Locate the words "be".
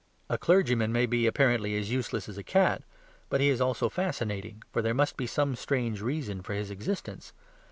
1.05-1.27, 5.15-5.27